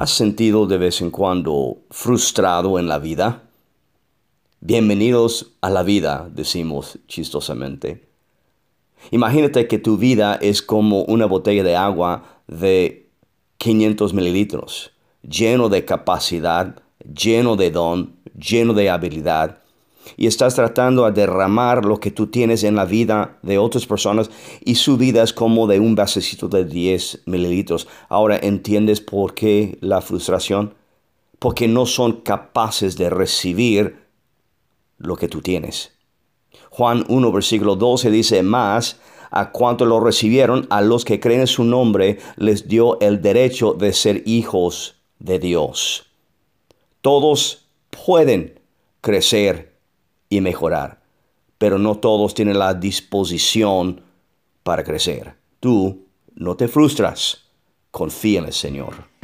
¿Has 0.00 0.10
sentido 0.10 0.68
de 0.68 0.78
vez 0.78 1.00
en 1.00 1.10
cuando 1.10 1.78
frustrado 1.90 2.78
en 2.78 2.86
la 2.86 3.00
vida? 3.00 3.42
Bienvenidos 4.60 5.54
a 5.60 5.70
la 5.70 5.82
vida, 5.82 6.30
decimos 6.32 7.00
chistosamente. 7.08 8.06
Imagínate 9.10 9.66
que 9.66 9.80
tu 9.80 9.96
vida 9.96 10.38
es 10.40 10.62
como 10.62 11.02
una 11.02 11.26
botella 11.26 11.64
de 11.64 11.74
agua 11.74 12.42
de 12.46 13.08
500 13.56 14.14
mililitros, 14.14 14.92
lleno 15.22 15.68
de 15.68 15.84
capacidad, 15.84 16.80
lleno 17.12 17.56
de 17.56 17.72
don, 17.72 18.14
lleno 18.36 18.74
de 18.74 18.90
habilidad, 18.90 19.58
y 20.16 20.26
estás 20.26 20.54
tratando 20.54 21.04
de 21.04 21.12
derramar 21.12 21.84
lo 21.84 22.00
que 22.00 22.10
tú 22.10 22.28
tienes 22.28 22.64
en 22.64 22.76
la 22.76 22.84
vida 22.84 23.38
de 23.42 23.58
otras 23.58 23.86
personas 23.86 24.30
y 24.64 24.76
su 24.76 24.96
vida 24.96 25.22
es 25.22 25.32
como 25.32 25.66
de 25.66 25.80
un 25.80 25.94
vasecito 25.94 26.48
de 26.48 26.64
10 26.64 27.22
mililitros. 27.26 27.88
Ahora 28.08 28.38
entiendes 28.40 29.00
por 29.00 29.34
qué 29.34 29.78
la 29.80 30.00
frustración. 30.00 30.74
Porque 31.38 31.68
no 31.68 31.86
son 31.86 32.22
capaces 32.22 32.96
de 32.96 33.10
recibir 33.10 34.08
lo 34.96 35.16
que 35.16 35.28
tú 35.28 35.40
tienes. 35.40 35.92
Juan 36.70 37.04
1, 37.08 37.30
versículo 37.30 37.76
12 37.76 38.10
dice, 38.10 38.42
más 38.42 38.98
a 39.30 39.52
cuanto 39.52 39.84
lo 39.84 40.00
recibieron, 40.00 40.66
a 40.70 40.80
los 40.80 41.04
que 41.04 41.20
creen 41.20 41.40
en 41.40 41.46
su 41.46 41.64
nombre, 41.64 42.18
les 42.36 42.66
dio 42.68 42.98
el 43.00 43.20
derecho 43.20 43.74
de 43.74 43.92
ser 43.92 44.22
hijos 44.26 44.96
de 45.18 45.38
Dios. 45.38 46.06
Todos 47.00 47.66
pueden 48.06 48.60
crecer 49.00 49.67
y 50.28 50.40
mejorar. 50.40 51.00
Pero 51.58 51.78
no 51.78 51.96
todos 51.96 52.34
tienen 52.34 52.58
la 52.58 52.74
disposición 52.74 54.02
para 54.62 54.84
crecer. 54.84 55.34
Tú 55.60 56.06
no 56.34 56.56
te 56.56 56.68
frustras. 56.68 57.46
Confía 57.90 58.40
en 58.40 58.46
el 58.46 58.52
Señor. 58.52 59.17